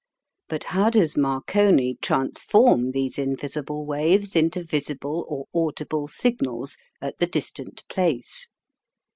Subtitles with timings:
[0.49, 7.27] But how does Marconi transform these invisible waves into visible or audible signals at the
[7.27, 8.47] distant place?